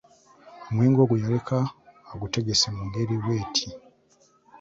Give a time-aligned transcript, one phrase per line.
[0.69, 1.57] Omwenge ogwo yaleka
[2.13, 3.67] agutegese mu ngeri bw’eti